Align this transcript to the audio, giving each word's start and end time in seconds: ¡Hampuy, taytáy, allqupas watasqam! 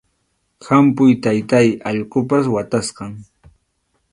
¡Hampuy, 0.67 1.11
taytáy, 1.25 1.67
allqupas 1.89 2.45
watasqam! 2.53 3.11